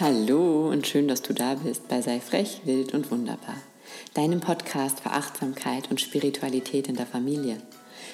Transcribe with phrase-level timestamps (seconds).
[0.00, 3.56] Hallo und schön, dass du da bist bei Sei frech, wild und wunderbar,
[4.14, 7.60] deinem Podcast für Achtsamkeit und Spiritualität in der Familie.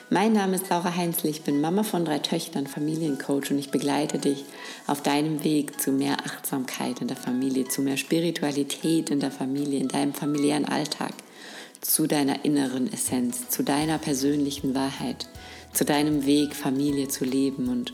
[0.09, 4.19] Mein Name ist Laura Heinzl, ich bin Mama von drei Töchtern, Familiencoach und ich begleite
[4.19, 4.47] dich
[4.87, 9.79] auf deinem Weg zu mehr Achtsamkeit in der Familie, zu mehr Spiritualität in der Familie,
[9.79, 11.13] in deinem familiären Alltag,
[11.83, 15.29] zu deiner inneren Essenz, zu deiner persönlichen Wahrheit,
[15.75, 17.93] zu deinem Weg, Familie zu leben und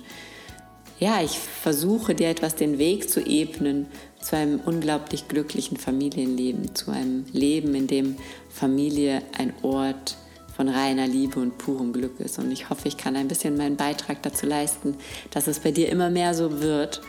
[1.01, 3.87] ja, ich versuche dir etwas den Weg zu ebnen
[4.21, 8.17] zu einem unglaublich glücklichen Familienleben, zu einem Leben, in dem
[8.51, 10.19] Familie ein Ort
[10.55, 12.39] von reiner Liebe und purem Glück ist.
[12.39, 14.95] Und ich hoffe, ich kann ein bisschen meinen Beitrag dazu leisten,
[15.31, 17.01] dass es bei dir immer mehr so wird.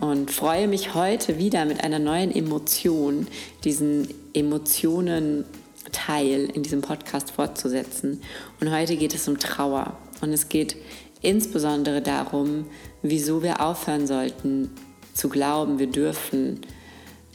[0.00, 3.26] Und freue mich heute wieder mit einer neuen Emotion,
[3.64, 8.22] diesen Emotionen-Teil in diesem Podcast fortzusetzen.
[8.60, 9.98] Und heute geht es um Trauer.
[10.22, 10.76] Und es geht
[11.20, 12.64] insbesondere darum,
[13.02, 14.70] wieso wir aufhören sollten
[15.14, 16.60] zu glauben, wir dürfen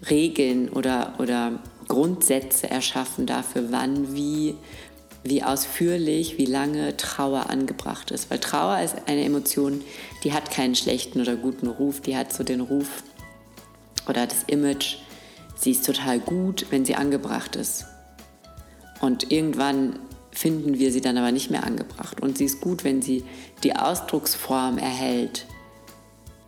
[0.10, 4.56] Regeln oder, oder Grundsätze erschaffen dafür, wann, wie,
[5.24, 8.30] wie ausführlich, wie lange Trauer angebracht ist.
[8.30, 9.82] Weil Trauer ist eine Emotion,
[10.24, 13.04] die hat keinen schlechten oder guten Ruf, die hat so den Ruf
[14.08, 14.98] oder das Image,
[15.56, 17.86] sie ist total gut, wenn sie angebracht ist.
[19.00, 20.00] Und irgendwann
[20.32, 22.22] finden wir sie dann aber nicht mehr angebracht.
[22.22, 23.24] Und sie ist gut, wenn sie
[23.64, 25.46] die Ausdrucksform erhält,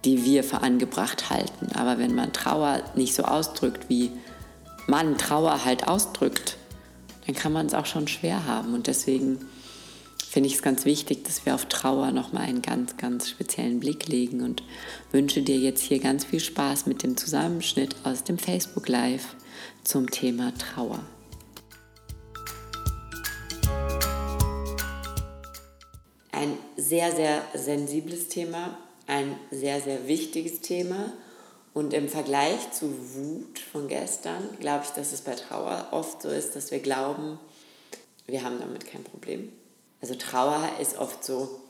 [0.05, 1.69] die wir für angebracht halten.
[1.75, 4.11] Aber wenn man Trauer nicht so ausdrückt, wie
[4.87, 6.57] man Trauer halt ausdrückt,
[7.25, 8.73] dann kann man es auch schon schwer haben.
[8.73, 9.39] Und deswegen
[10.29, 14.07] finde ich es ganz wichtig, dass wir auf Trauer nochmal einen ganz, ganz speziellen Blick
[14.07, 14.63] legen und
[15.11, 19.35] wünsche dir jetzt hier ganz viel Spaß mit dem Zusammenschnitt aus dem Facebook Live
[19.83, 20.99] zum Thema Trauer.
[26.31, 28.75] Ein sehr, sehr sensibles Thema,
[29.07, 31.13] ein sehr, sehr wichtiges Thema.
[31.73, 36.29] Und im Vergleich zu Wut von gestern glaube ich, dass es bei Trauer oft so
[36.29, 37.39] ist, dass wir glauben,
[38.27, 39.51] wir haben damit kein Problem.
[40.01, 41.61] Also Trauer ist oft so,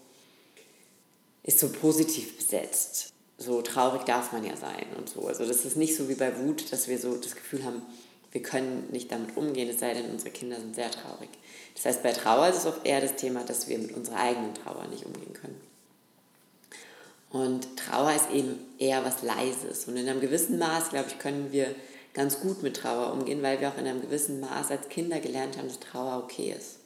[1.44, 3.14] ist so positiv besetzt.
[3.38, 5.28] So traurig darf man ja sein und so.
[5.28, 7.82] Also das ist nicht so wie bei Wut, dass wir so das Gefühl haben,
[8.32, 11.30] wir können nicht damit umgehen, es sei denn, unsere Kinder sind sehr traurig.
[11.76, 14.54] Das heißt, bei Trauer ist es oft eher das Thema, dass wir mit unserer eigenen
[14.56, 15.73] Trauer nicht umgehen können.
[17.34, 19.86] Und Trauer ist eben eher was Leises.
[19.88, 21.74] Und in einem gewissen Maß, glaube ich, können wir
[22.14, 25.58] ganz gut mit Trauer umgehen, weil wir auch in einem gewissen Maß als Kinder gelernt
[25.58, 26.78] haben, dass Trauer okay ist.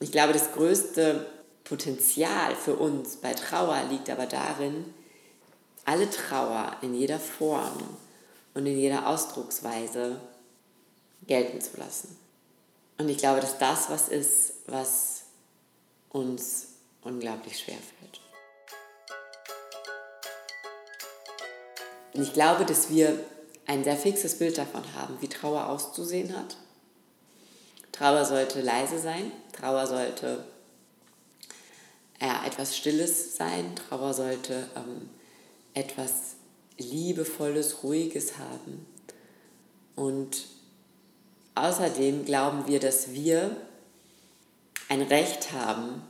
[0.00, 1.24] Ich glaube, das größte
[1.62, 4.92] Potenzial für uns bei Trauer liegt aber darin,
[5.84, 7.96] alle Trauer in jeder Form
[8.54, 10.20] und in jeder Ausdrucksweise
[11.28, 12.16] gelten zu lassen.
[12.98, 15.22] Und ich glaube, dass das was ist, was
[16.08, 16.66] uns
[17.02, 18.19] unglaublich schwer fällt.
[22.12, 23.18] Und ich glaube, dass wir
[23.66, 26.56] ein sehr fixes Bild davon haben, wie Trauer auszusehen hat.
[27.92, 30.44] Trauer sollte leise sein, Trauer sollte
[32.20, 35.08] ja, etwas Stilles sein, Trauer sollte ähm,
[35.74, 36.34] etwas
[36.78, 38.86] Liebevolles, Ruhiges haben.
[39.96, 40.46] Und
[41.54, 43.56] außerdem glauben wir, dass wir
[44.88, 46.02] ein Recht haben,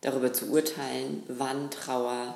[0.00, 2.34] darüber zu urteilen, wann Trauer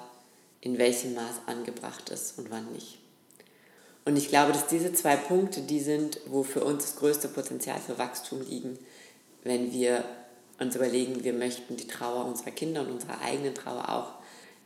[0.61, 2.99] in welchem Maß angebracht ist und wann nicht.
[4.05, 7.79] Und ich glaube, dass diese zwei Punkte die sind, wo für uns das größte Potenzial
[7.79, 8.79] für Wachstum liegen,
[9.45, 10.05] wenn wir
[10.59, 14.13] uns überlegen, wir möchten die Trauer unserer Kinder und unserer eigenen Trauer auch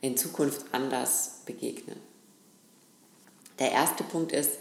[0.00, 1.96] in Zukunft anders begegnen.
[3.58, 4.52] Der erste Punkt ist,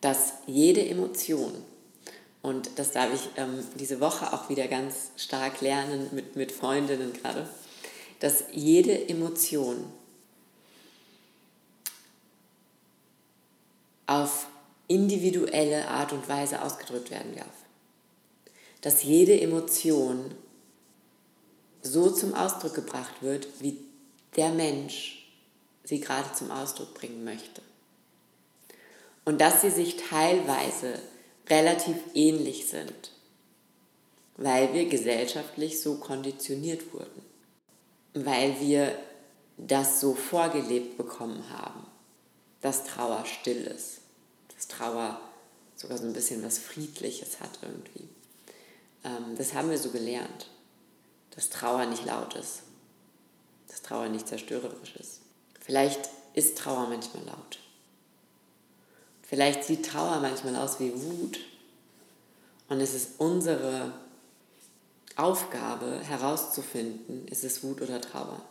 [0.00, 1.52] dass jede Emotion,
[2.42, 7.12] und das darf ich ähm, diese Woche auch wieder ganz stark lernen mit, mit Freundinnen
[7.12, 7.48] gerade,
[8.20, 9.84] dass jede Emotion
[14.10, 14.48] auf
[14.88, 17.46] individuelle Art und Weise ausgedrückt werden darf.
[18.80, 20.34] Dass jede Emotion
[21.80, 23.78] so zum Ausdruck gebracht wird, wie
[24.34, 25.30] der Mensch
[25.84, 27.62] sie gerade zum Ausdruck bringen möchte
[29.24, 30.98] und dass sie sich teilweise
[31.48, 33.12] relativ ähnlich sind,
[34.36, 37.22] weil wir gesellschaftlich so konditioniert wurden,
[38.14, 38.92] weil wir
[39.56, 41.86] das so vorgelebt bekommen haben,
[42.60, 44.00] dass Trauer still ist,
[44.54, 45.20] dass Trauer
[45.76, 48.08] sogar so ein bisschen was Friedliches hat irgendwie.
[49.04, 50.48] Ähm, das haben wir so gelernt,
[51.34, 52.62] dass Trauer nicht laut ist,
[53.68, 55.20] dass Trauer nicht zerstörerisch ist.
[55.60, 57.58] Vielleicht ist Trauer manchmal laut.
[59.22, 61.38] Vielleicht sieht Trauer manchmal aus wie Wut.
[62.68, 63.92] Und es ist unsere
[65.16, 68.42] Aufgabe herauszufinden, ist es Wut oder Trauer.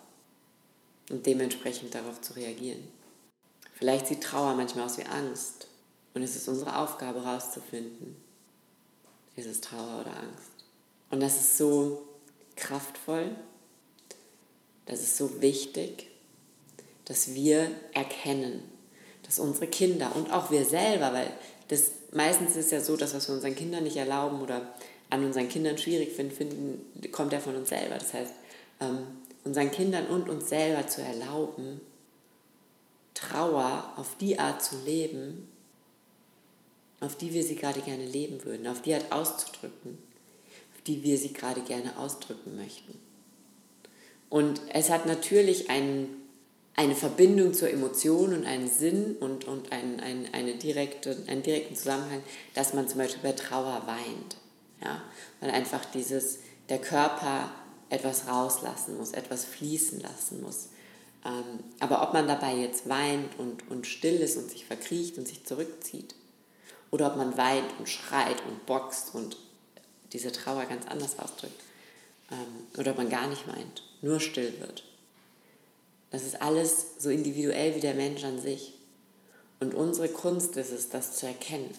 [1.10, 2.88] Und dementsprechend darauf zu reagieren.
[3.80, 5.68] Vielleicht sieht Trauer manchmal aus wie Angst.
[6.14, 8.18] Und es ist unsere Aufgabe herauszufinden,
[9.38, 10.52] ist es Trauer oder Angst.
[11.12, 12.06] Und das ist so
[12.58, 13.32] kraftvoll,
[14.86, 16.08] das ist so wichtig,
[17.06, 18.64] dass wir erkennen,
[19.24, 21.32] dass unsere Kinder und auch wir selber, weil
[21.70, 24.74] das meistens ist ja so, dass was wir unseren Kindern nicht erlauben oder
[25.10, 27.96] an unseren Kindern schwierig finden, finden kommt ja von uns selber.
[27.96, 28.34] Das heißt,
[28.82, 29.00] ähm,
[29.46, 31.80] unseren Kindern und uns selber zu erlauben,
[33.20, 35.48] Trauer auf die Art zu leben,
[37.00, 39.98] auf die wir sie gerade gerne leben würden, auf die Art auszudrücken,
[40.76, 42.98] auf die wir sie gerade gerne ausdrücken möchten.
[44.30, 46.10] Und es hat natürlich einen,
[46.76, 51.76] eine Verbindung zur Emotion und einen Sinn und, und einen, einen, eine direkte, einen direkten
[51.76, 52.24] Zusammenhang,
[52.54, 54.38] dass man zum Beispiel bei Trauer weint.
[54.84, 55.02] Ja?
[55.40, 56.40] Weil einfach dieses,
[56.70, 57.52] der Körper
[57.90, 60.70] etwas rauslassen muss, etwas fließen lassen muss.
[61.26, 65.28] Ähm, aber ob man dabei jetzt weint und, und still ist und sich verkriecht und
[65.28, 66.16] sich zurückzieht,
[66.92, 69.38] oder ob man weint und schreit und boxt und
[70.14, 71.62] diese Trauer ganz anders ausdrückt,
[72.32, 74.84] ähm, oder ob man gar nicht weint, nur still wird.
[76.12, 78.74] Das ist alles so individuell wie der Mensch an sich.
[79.60, 81.70] Und unsere Kunst ist es, das zu erkennen.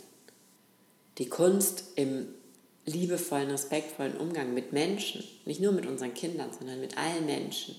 [1.18, 2.28] Die Kunst im
[2.86, 7.76] liebevollen, respektvollen Umgang mit Menschen, nicht nur mit unseren Kindern, sondern mit allen Menschen,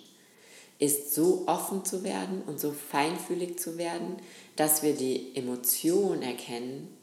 [0.82, 4.18] ist so offen zu werden und so feinfühlig zu werden,
[4.56, 6.98] dass wir die Emotion erkennen,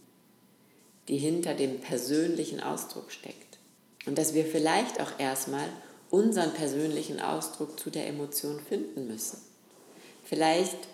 [1.07, 3.59] die hinter dem persönlichen Ausdruck steckt.
[4.05, 5.69] Und dass wir vielleicht auch erstmal
[6.11, 9.39] unseren persönlichen Ausdruck zu der Emotion finden müssen.
[10.25, 10.89] Vielleicht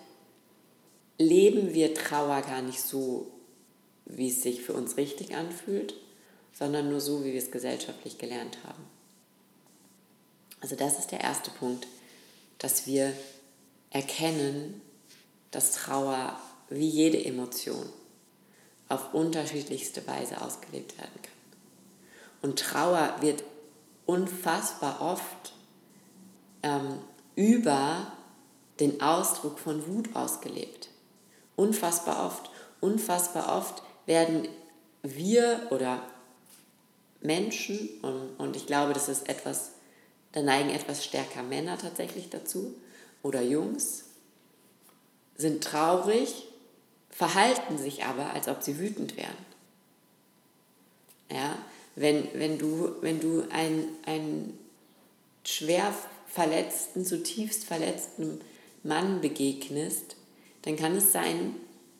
[1.17, 3.31] leben wir Trauer gar nicht so,
[4.05, 5.95] wie es sich für uns richtig anfühlt,
[6.53, 8.83] sondern nur so, wie wir es gesellschaftlich gelernt haben.
[10.61, 11.87] Also das ist der erste Punkt,
[12.57, 13.13] dass wir
[13.89, 14.81] erkennen,
[15.51, 17.85] dass Trauer wie jede Emotion
[18.89, 21.31] auf unterschiedlichste Weise ausgelebt werden kann.
[22.41, 23.43] Und Trauer wird
[24.05, 25.53] unfassbar oft
[26.61, 26.99] ähm,
[27.35, 28.11] über
[28.79, 30.89] den Ausdruck von Wut ausgelebt.
[31.55, 32.49] Unfassbar oft.
[32.81, 34.47] Unfassbar oft werden
[35.01, 36.01] wir oder
[37.21, 39.71] Menschen, und, und ich glaube, das ist etwas,
[40.35, 42.75] da neigen etwas stärker Männer tatsächlich dazu
[43.23, 44.03] oder Jungs,
[45.37, 46.43] sind traurig,
[47.09, 49.37] verhalten sich aber, als ob sie wütend wären.
[51.31, 51.57] Ja,
[51.95, 54.59] wenn, wenn du, wenn du einen, einen
[55.45, 55.93] schwer
[56.27, 58.41] verletzten, zutiefst verletzten
[58.83, 60.17] Mann begegnest,
[60.63, 61.55] dann kann es sein,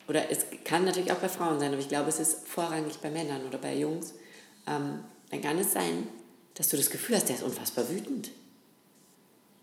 [0.08, 3.10] oder es kann natürlich auch bei Frauen sein, aber ich glaube, es ist vorrangig bei
[3.10, 4.12] Männern oder bei Jungs,
[4.66, 5.00] ähm,
[5.30, 6.06] dann kann es sein,
[6.56, 8.30] dass du das Gefühl hast, der ist unfassbar wütend.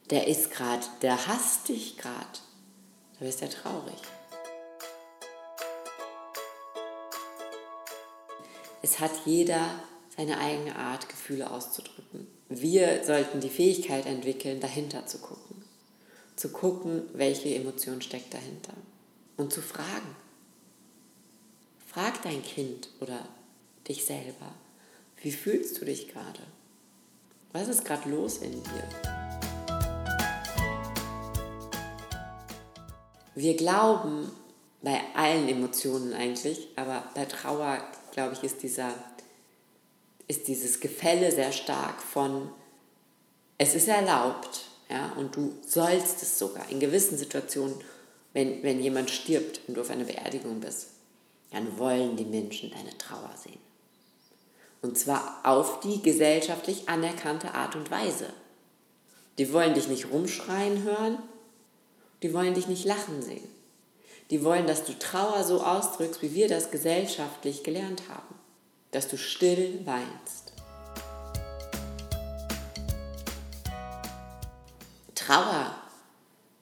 [0.10, 2.40] Der ist gerade, der hasst dich gerade.
[3.20, 3.98] Da bist du traurig.
[8.82, 9.68] Es hat jeder
[10.16, 12.28] seine eigene Art, Gefühle auszudrücken.
[12.50, 15.64] Wir sollten die Fähigkeit entwickeln, dahinter zu gucken.
[16.36, 18.74] Zu gucken, welche Emotion steckt dahinter.
[19.38, 20.16] Und zu fragen.
[21.88, 23.28] Frag dein Kind oder
[23.88, 24.54] dich selber,
[25.22, 26.42] wie fühlst du dich gerade?
[27.54, 28.90] Was ist gerade los in dir?
[33.36, 34.32] Wir glauben
[34.82, 37.80] bei allen Emotionen eigentlich, aber bei Trauer,
[38.12, 38.92] glaube ich, ist, dieser,
[40.28, 42.50] ist dieses Gefälle sehr stark von,
[43.60, 47.76] es ist erlaubt, ja, und du sollst es sogar in gewissen Situationen,
[48.34, 50.88] wenn, wenn jemand stirbt und du auf einer Beerdigung bist,
[51.52, 53.62] dann wollen die Menschen deine Trauer sehen.
[54.84, 58.28] Und zwar auf die gesellschaftlich anerkannte Art und Weise.
[59.38, 61.18] Die wollen dich nicht rumschreien hören,
[62.22, 63.48] die wollen dich nicht lachen sehen.
[64.30, 68.36] Die wollen, dass du Trauer so ausdrückst, wie wir das gesellschaftlich gelernt haben.
[68.92, 70.52] Dass du still weinst.
[75.16, 75.78] Trauer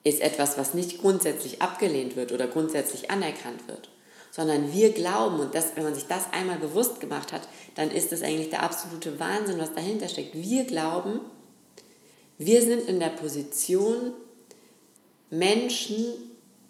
[0.03, 3.89] ist etwas, was nicht grundsätzlich abgelehnt wird oder grundsätzlich anerkannt wird
[4.31, 8.11] sondern wir glauben, und das, wenn man sich das einmal bewusst gemacht hat, dann ist
[8.11, 10.33] das eigentlich der absolute Wahnsinn, was dahinter steckt.
[10.33, 11.19] Wir glauben,
[12.37, 14.13] wir sind in der Position,
[15.29, 16.05] Menschen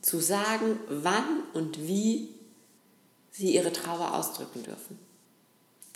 [0.02, 2.30] zu sagen, wann und wie
[3.30, 5.00] sie ihre Trauer ausdrücken dürfen.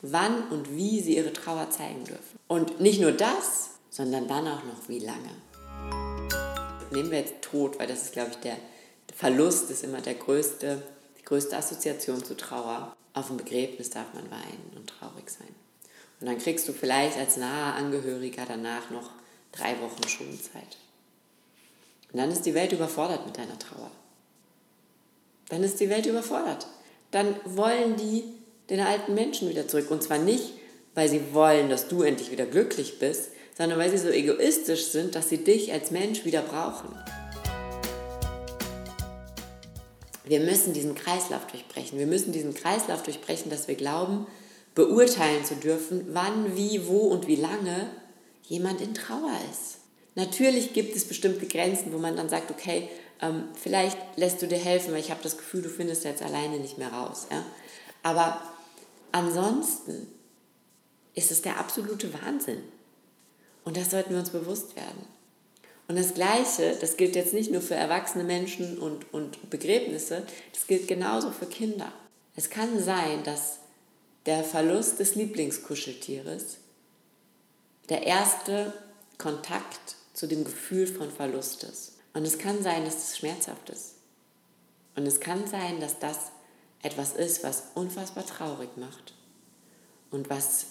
[0.02, 2.40] Wann und wie sie ihre Trauer zeigen dürfen.
[2.48, 5.32] Und nicht nur das, sondern dann auch noch wie lange.
[6.92, 8.58] Nehmen wir jetzt Tod, weil das ist, glaube ich, der
[9.16, 10.84] Verlust ist immer der größte
[11.26, 12.96] größte Assoziation zu Trauer.
[13.14, 15.54] Auf dem Begräbnis darf man weinen und traurig sein.
[16.20, 19.10] Und dann kriegst du vielleicht als naher Angehöriger danach noch
[19.52, 20.78] drei Wochen Schonzeit.
[22.12, 23.92] Und dann ist die Welt überfordert mit deiner Trauer.
[25.50, 26.68] Dann ist die Welt überfordert.
[27.12, 28.24] Dann wollen die
[28.70, 29.92] den alten Menschen wieder zurück.
[29.92, 30.54] Und zwar nicht,
[30.94, 35.16] weil sie wollen, dass du endlich wieder glücklich bist, sondern weil sie so egoistisch sind,
[35.16, 36.90] dass sie dich als Mensch wieder brauchen.
[40.26, 42.00] Wir müssen diesen Kreislauf durchbrechen.
[42.00, 44.26] Wir müssen diesen Kreislauf durchbrechen, dass wir glauben,
[44.74, 47.90] beurteilen zu dürfen, wann, wie, wo und wie lange
[48.44, 49.78] jemand in Trauer ist.
[50.16, 52.90] Natürlich gibt es bestimmte Grenzen, wo man dann sagt, okay,
[53.22, 56.60] ähm, vielleicht lässt du dir helfen, weil ich habe das Gefühl, du findest jetzt alleine
[56.60, 57.28] nicht mehr raus.
[57.32, 57.44] Ja?
[58.04, 58.42] Aber
[59.12, 60.08] ansonsten
[61.16, 62.62] ist es der absolute Wahnsinn.
[63.64, 65.15] Und das sollten wir uns bewusst werden.
[65.88, 70.24] Und das Gleiche, das gilt jetzt nicht nur für erwachsene Menschen und, und Begräbnisse,
[70.54, 71.92] das gilt genauso für Kinder.
[72.36, 73.60] Es kann sein, dass
[74.26, 76.58] der Verlust des Lieblingskuscheltieres
[77.90, 78.74] der erste
[79.18, 81.94] Kontakt zu dem Gefühl von Verlust ist.
[82.14, 83.96] Und es kann sein, dass es schmerzhaft ist.
[84.96, 86.32] Und es kann sein, dass das
[86.82, 89.14] etwas ist, was unfassbar traurig macht
[90.12, 90.68] und was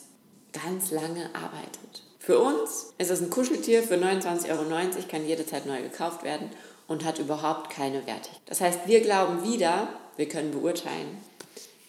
[0.53, 2.03] ganz lange arbeitet.
[2.25, 4.65] Für uns ist es ein Kuscheltier für 29,90 Euro,
[5.11, 6.49] kann jederzeit neu gekauft werden
[6.89, 8.41] und hat überhaupt keine Wertigkeit.
[8.47, 11.19] Das heißt, wir glauben wieder, wir können beurteilen,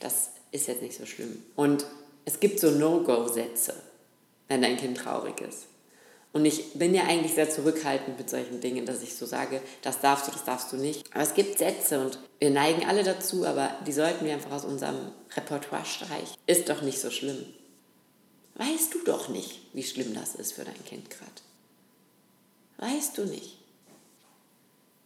[0.02, 1.42] das ist jetzt nicht so schlimm.
[1.56, 1.86] Und
[2.26, 3.76] es gibt so No-Go-Sätze,
[4.50, 5.68] wenn dein Kind traurig ist.
[6.34, 10.02] Und ich bin ja eigentlich sehr zurückhaltend mit solchen Dingen, dass ich so sage, das
[10.02, 11.06] darfst du, das darfst du nicht.
[11.14, 14.66] Aber es gibt Sätze und wir neigen alle dazu, aber die sollten wir einfach aus
[14.66, 16.36] unserem Repertoire streichen.
[16.46, 17.46] Ist doch nicht so schlimm.
[18.56, 21.32] Weißt du doch nicht, wie schlimm das ist für dein Kind gerade.
[22.78, 23.58] Weißt du nicht.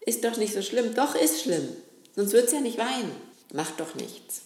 [0.02, 0.94] Ist doch nicht so schlimm.
[0.96, 1.68] Doch ist schlimm.
[2.16, 3.12] Sonst wird es ja nicht weinen.
[3.54, 4.44] Macht doch nichts.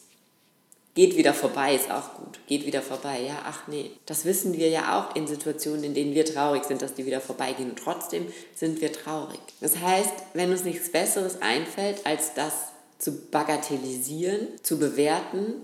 [0.95, 2.39] Geht wieder vorbei, ist auch gut.
[2.45, 3.91] Geht wieder vorbei, ja, ach nee.
[4.05, 7.19] Das wissen wir ja auch in Situationen, in denen wir traurig sind, dass die wieder
[7.19, 7.71] vorbeigehen.
[7.71, 9.39] Und trotzdem sind wir traurig.
[9.59, 12.53] Das heißt, wenn uns nichts Besseres einfällt, als das
[12.99, 15.55] zu bagatellisieren, zu bewerten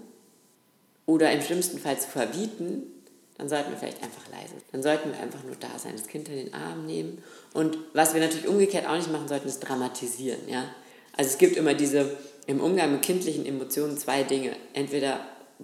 [1.05, 2.83] oder im schlimmsten Fall zu verbieten,
[3.39, 4.55] dann sollten wir vielleicht einfach leise.
[4.73, 7.23] Dann sollten wir einfach nur da sein, das Kind in den Arm nehmen.
[7.53, 10.41] Und was wir natürlich umgekehrt auch nicht machen sollten, ist dramatisieren.
[10.49, 10.65] Ja?
[11.15, 12.17] Also es gibt immer diese
[12.47, 15.21] im Umgang mit kindlichen Emotionen zwei Dinge, entweder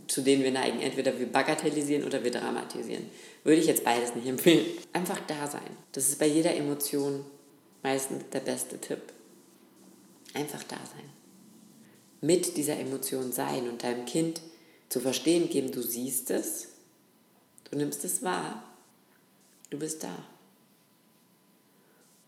[0.08, 3.10] zu denen wir neigen, entweder wir bagatellisieren oder wir dramatisieren.
[3.44, 4.66] Würde ich jetzt beides nicht empfehlen.
[4.94, 5.76] Einfach da sein.
[5.92, 7.26] Das ist bei jeder Emotion
[7.84, 9.02] meistens der beste Tipp.
[10.34, 11.10] Einfach da sein.
[12.22, 14.40] Mit dieser Emotion sein und deinem Kind
[14.88, 16.70] zu verstehen geben, du siehst es,
[17.70, 18.64] du nimmst es wahr,
[19.70, 20.16] du bist da.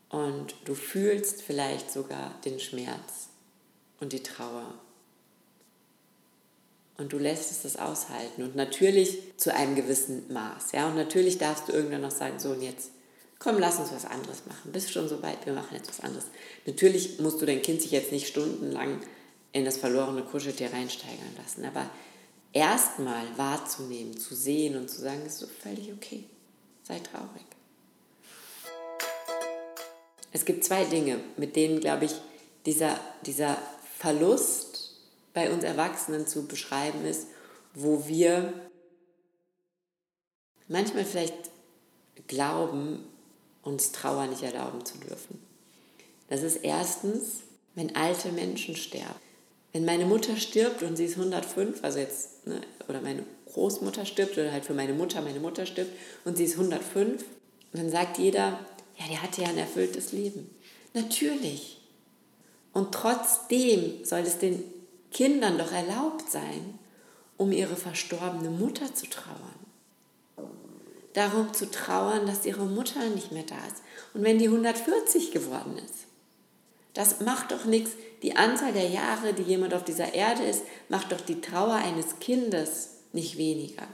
[0.09, 3.29] Und du fühlst vielleicht sogar den Schmerz
[3.99, 4.73] und die Trauer.
[6.97, 8.43] Und du lässt es das aushalten.
[8.43, 10.71] Und natürlich zu einem gewissen Maß.
[10.71, 10.87] Ja?
[10.87, 12.91] Und natürlich darfst du irgendwann noch sagen, so und jetzt,
[13.37, 14.71] komm, lass uns was anderes machen.
[14.71, 16.25] Bist schon so weit, wir machen jetzt was anderes.
[16.65, 19.01] Natürlich musst du dein Kind sich jetzt nicht stundenlang
[19.51, 21.65] in das verlorene Kuscheltier reinsteigern lassen.
[21.65, 21.89] Aber
[22.53, 26.25] erstmal wahrzunehmen, zu sehen und zu sagen, ist so völlig okay.
[26.83, 27.45] Sei traurig.
[30.31, 32.13] Es gibt zwei Dinge, mit denen, glaube ich,
[32.65, 33.57] dieser, dieser
[33.97, 34.95] Verlust
[35.33, 37.27] bei uns Erwachsenen zu beschreiben ist,
[37.73, 38.53] wo wir
[40.67, 41.35] manchmal vielleicht
[42.27, 43.05] glauben,
[43.63, 45.41] uns Trauer nicht erlauben zu dürfen.
[46.29, 47.41] Das ist erstens,
[47.75, 49.26] wenn alte Menschen sterben.
[49.77, 54.35] Wenn meine Mutter stirbt und sie ist 105, also jetzt, ne, oder meine Großmutter stirbt
[54.35, 55.91] oder halt für meine Mutter, meine Mutter stirbt
[56.25, 57.23] und sie ist 105,
[57.73, 58.57] dann sagt jeder,
[58.97, 60.49] ja, die hatte ja ein erfülltes Leben.
[60.95, 61.79] Natürlich.
[62.73, 64.63] Und trotzdem soll es den
[65.11, 66.79] Kindern doch erlaubt sein,
[67.37, 69.59] um ihre verstorbene Mutter zu trauern.
[71.13, 73.83] Darum zu trauern, dass ihre Mutter nicht mehr da ist.
[74.15, 76.07] Und wenn die 140 geworden ist,
[76.95, 77.91] das macht doch nichts.
[78.23, 82.19] Die Anzahl der Jahre, die jemand auf dieser Erde ist, macht doch die Trauer eines
[82.19, 83.87] Kindes nicht weniger.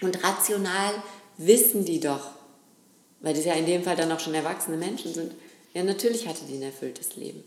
[0.00, 0.94] Und rational
[1.38, 2.32] wissen die doch,
[3.20, 5.32] weil das ja in dem Fall dann auch schon erwachsene Menschen sind,
[5.74, 7.44] ja, natürlich hatte die ein erfülltes Leben.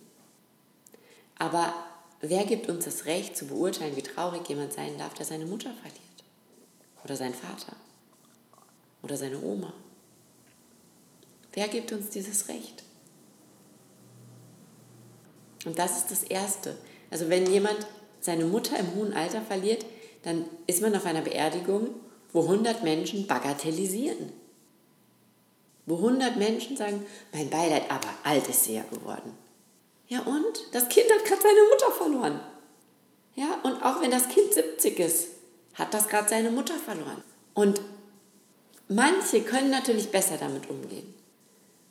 [1.37, 1.73] Aber
[2.21, 5.71] wer gibt uns das Recht zu beurteilen, wie traurig jemand sein darf, der seine Mutter
[5.73, 6.01] verliert?
[7.03, 7.75] Oder seinen Vater?
[9.03, 9.73] Oder seine Oma?
[11.53, 12.83] Wer gibt uns dieses Recht?
[15.65, 16.77] Und das ist das Erste.
[17.11, 17.85] Also wenn jemand
[18.21, 19.85] seine Mutter im hohen Alter verliert,
[20.23, 21.89] dann ist man auf einer Beerdigung,
[22.33, 24.33] wo 100 Menschen bagatellisieren.
[25.85, 29.37] Wo 100 Menschen sagen, mein Beileid, aber alt ist sie ja geworden.
[30.07, 30.65] Ja und?
[30.71, 32.39] Das Kind hat gerade seine Mutter verloren.
[33.35, 35.27] Ja, und auch wenn das Kind 70 ist,
[35.73, 37.21] hat das gerade seine Mutter verloren.
[37.53, 37.81] Und
[38.87, 41.13] manche können natürlich besser damit umgehen,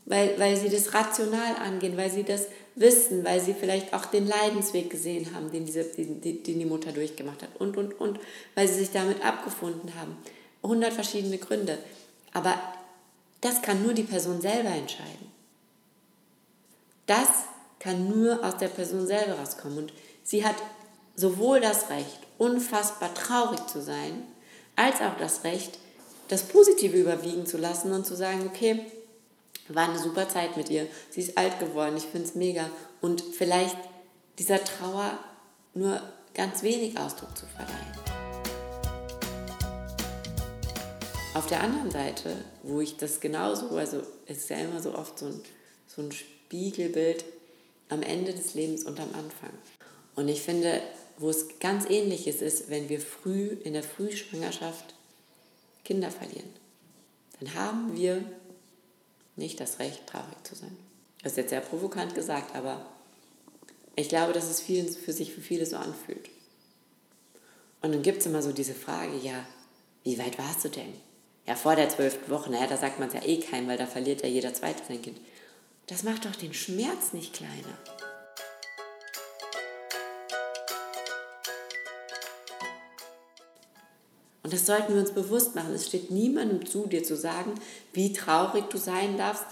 [0.06, 4.26] weil, weil sie das rational angehen, weil sie das wissen, weil sie vielleicht auch den
[4.26, 8.18] Leidensweg gesehen haben, den, diese, den, den die Mutter durchgemacht hat und, und, und,
[8.54, 10.16] weil sie sich damit abgefunden haben.
[10.62, 11.78] 100 verschiedene Gründe.
[12.32, 12.58] Aber
[13.40, 15.32] das kann nur die Person selber entscheiden.
[17.06, 17.28] Das
[17.78, 19.78] kann nur aus der Person selber rauskommen.
[19.78, 20.56] Und sie hat
[21.16, 24.22] sowohl das Recht, unfassbar traurig zu sein,
[24.74, 25.78] als auch das Recht,
[26.28, 28.80] das Positive überwiegen zu lassen und zu sagen, okay,
[29.68, 32.68] war eine super Zeit mit ihr, sie ist alt geworden, ich finde es mega.
[33.00, 33.76] Und vielleicht
[34.38, 35.18] dieser Trauer
[35.74, 36.02] nur
[36.34, 37.94] ganz wenig Ausdruck zu verleihen.
[41.34, 45.18] Auf der anderen Seite, wo ich das genauso, also es ist ja immer so oft
[45.18, 45.40] so ein,
[45.86, 47.24] so ein Spiegelbild
[47.88, 49.50] am Ende des Lebens und am Anfang.
[50.14, 50.80] Und ich finde,
[51.18, 54.94] wo es ganz ähnlich ist, ist, wenn wir früh in der Frühschwangerschaft
[55.84, 56.48] Kinder verlieren.
[57.40, 58.24] Dann haben wir
[59.36, 60.76] nicht das Recht, traurig zu sein.
[61.22, 62.84] Das ist jetzt sehr provokant gesagt, aber
[63.96, 66.28] ich glaube, dass es vielen, für sich für viele so anfühlt.
[67.82, 69.46] Und dann gibt es immer so diese Frage, ja,
[70.02, 70.92] wie weit warst du denn?
[71.46, 73.86] Ja, vor der zwölften Woche, naja, da sagt man es ja eh keinem, weil da
[73.86, 75.18] verliert ja jeder Zweite sein Kind.
[75.86, 77.78] Das macht doch den Schmerz nicht kleiner.
[84.44, 85.72] Und das sollten wir uns bewusst machen.
[85.72, 87.54] Es steht niemandem zu, dir zu sagen,
[87.94, 89.46] wie traurig du sein darfst,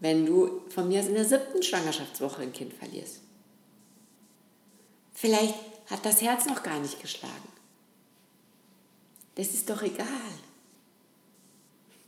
[0.00, 3.20] wenn du von mir aus in der siebten Schwangerschaftswoche ein Kind verlierst.
[5.12, 5.54] Vielleicht
[5.90, 7.48] hat das Herz noch gar nicht geschlagen.
[9.34, 10.06] Das ist doch egal.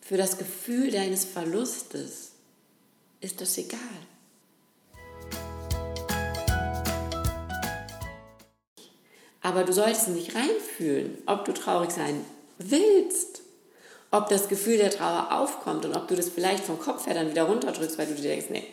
[0.00, 2.32] Für das Gefühl deines Verlustes
[3.20, 3.78] ist das egal.
[9.46, 12.24] Aber du solltest nicht reinfühlen, ob du traurig sein
[12.58, 13.42] willst,
[14.10, 17.30] ob das Gefühl der Trauer aufkommt und ob du das vielleicht vom Kopf her dann
[17.30, 18.66] wieder runterdrückst, weil du dir denkst, nee,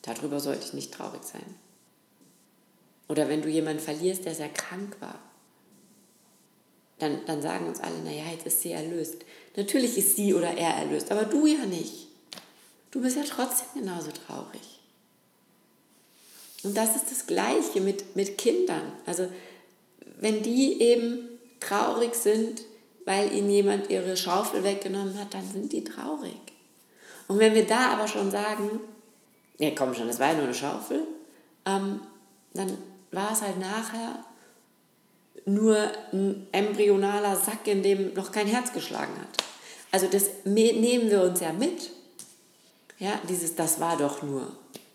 [0.00, 1.44] darüber sollte ich nicht traurig sein.
[3.06, 5.18] Oder wenn du jemanden verlierst, der sehr krank war,
[6.98, 9.26] dann, dann sagen uns alle, naja, jetzt ist sie erlöst.
[9.56, 12.08] Natürlich ist sie oder er erlöst, aber du ja nicht.
[12.90, 14.73] Du bist ja trotzdem genauso traurig.
[16.64, 18.92] Und das ist das Gleiche mit, mit Kindern.
[19.06, 19.28] Also
[20.18, 21.28] wenn die eben
[21.60, 22.62] traurig sind,
[23.04, 26.40] weil ihnen jemand ihre Schaufel weggenommen hat, dann sind die traurig.
[27.28, 28.80] Und wenn wir da aber schon sagen,
[29.58, 31.02] ja komm schon, das war ja nur eine Schaufel,
[31.66, 32.00] ähm,
[32.54, 32.78] dann
[33.12, 34.24] war es halt nachher
[35.46, 35.76] nur
[36.12, 39.44] ein embryonaler Sack, in dem noch kein Herz geschlagen hat.
[39.90, 41.90] Also das nehmen wir uns ja mit.
[42.98, 44.50] Ja, dieses, das war doch nur.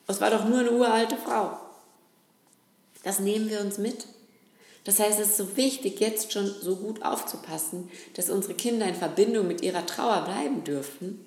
[0.10, 1.60] Es war doch nur eine uralte Frau.
[3.04, 4.08] Das nehmen wir uns mit.
[4.84, 8.95] Das heißt, es ist so wichtig, jetzt schon so gut aufzupassen, dass unsere Kinder in
[8.95, 11.24] Verbindung mit ihrer Trauer bleiben dürfen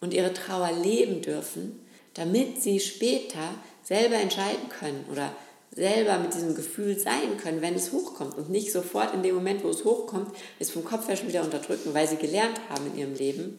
[0.00, 1.78] und ihre Trauer leben dürfen,
[2.14, 3.50] damit sie später
[3.82, 5.30] selber entscheiden können oder
[5.70, 9.62] selber mit diesem Gefühl sein können, wenn es hochkommt und nicht sofort in dem Moment,
[9.62, 12.96] wo es hochkommt, es vom Kopf her schon wieder unterdrücken, weil sie gelernt haben in
[12.98, 13.58] ihrem Leben,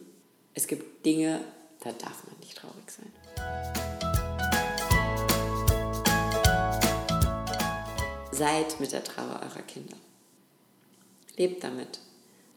[0.54, 1.42] es gibt Dinge,
[1.78, 4.05] da darf man nicht traurig sein.
[8.36, 9.96] Seid mit der Trauer eurer Kinder.
[11.36, 12.00] Lebt damit.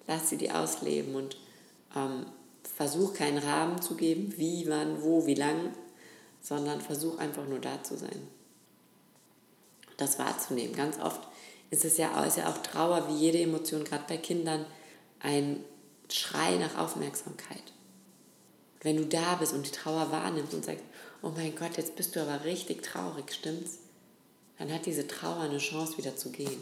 [0.07, 1.37] Lasst sie die ausleben und
[1.95, 2.25] ähm,
[2.75, 5.73] versuch keinen Rahmen zu geben, wie, wann, wo, wie lang,
[6.41, 8.27] sondern versuch einfach nur da zu sein.
[9.97, 10.75] Das wahrzunehmen.
[10.75, 11.21] Ganz oft
[11.69, 14.65] ist es ja, ist ja auch Trauer, wie jede Emotion, gerade bei Kindern,
[15.19, 15.63] ein
[16.09, 17.63] Schrei nach Aufmerksamkeit
[18.81, 20.83] wenn du da bist und die Trauer wahrnimmst und sagst,
[21.21, 23.79] oh mein Gott, jetzt bist du aber richtig traurig, stimmt's?
[24.59, 26.61] Dann hat diese Trauer eine Chance wieder zu gehen.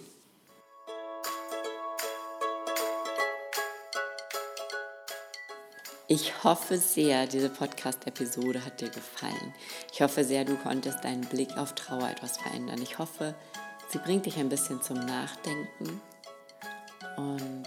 [6.09, 9.53] Ich hoffe sehr, diese Podcast-Episode hat dir gefallen.
[9.91, 12.81] Ich hoffe sehr, du konntest deinen Blick auf Trauer etwas verändern.
[12.81, 13.35] Ich hoffe,
[13.89, 15.99] sie bringt dich ein bisschen zum Nachdenken
[17.17, 17.63] und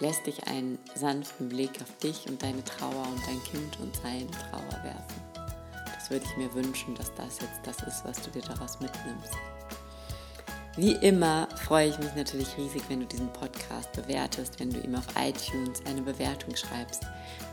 [0.00, 4.28] lässt dich einen sanften Blick auf dich und deine Trauer und dein Kind und seine
[4.30, 5.31] Trauer werfen.
[6.12, 9.32] Würde ich mir wünschen, dass das jetzt das ist, was du dir daraus mitnimmst.
[10.76, 14.94] Wie immer freue ich mich natürlich riesig, wenn du diesen Podcast bewertest, wenn du ihm
[14.94, 17.04] auf iTunes eine Bewertung schreibst,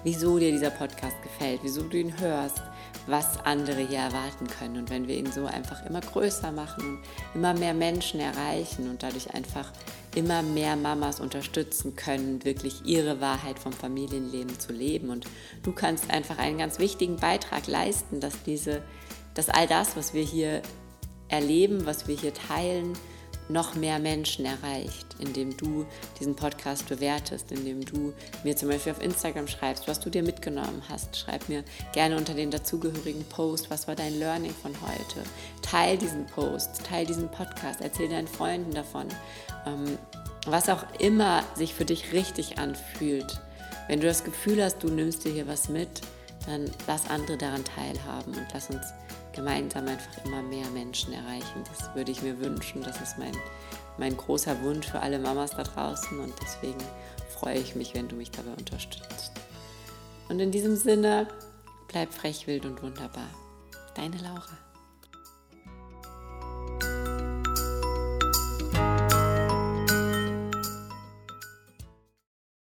[0.04, 2.62] wieso dir dieser Podcast gefällt, wieso du ihn hörst,
[3.08, 4.76] was andere hier erwarten können.
[4.76, 7.04] Und wenn wir ihn so einfach immer größer machen und
[7.36, 9.72] immer mehr Menschen erreichen und dadurch einfach
[10.16, 15.10] immer mehr Mamas unterstützen können, wirklich ihre Wahrheit vom Familienleben zu leben.
[15.10, 15.26] Und
[15.64, 18.82] du kannst einfach einen ganz wichtigen Beitrag leisten, dass diese,
[19.34, 20.62] dass all das, was wir hier
[21.28, 22.94] erleben, was wir hier teilen,
[23.50, 25.86] noch mehr Menschen erreicht, indem du
[26.20, 30.84] diesen Podcast bewertest, indem du mir zum Beispiel auf Instagram schreibst, was du dir mitgenommen
[30.88, 31.18] hast.
[31.18, 35.28] Schreib mir gerne unter den dazugehörigen Post, was war dein Learning von heute.
[35.62, 39.08] Teil diesen Post, teil diesen Podcast, erzähl deinen Freunden davon.
[39.66, 39.98] Ähm,
[40.46, 43.42] was auch immer sich für dich richtig anfühlt.
[43.88, 46.02] Wenn du das Gefühl hast, du nimmst dir hier was mit,
[46.46, 48.86] dann lass andere daran teilhaben und lass uns
[49.40, 51.64] gemeinsam einfach immer mehr Menschen erreichen.
[51.70, 52.84] Das würde ich mir wünschen.
[52.84, 53.32] Das ist mein,
[53.98, 56.84] mein großer Wunsch für alle Mamas da draußen und deswegen
[57.30, 59.32] freue ich mich, wenn du mich dabei unterstützt.
[60.28, 61.30] Und in diesem Sinne,
[61.88, 63.30] bleib frech, wild und wunderbar.
[63.96, 64.69] Deine Laura.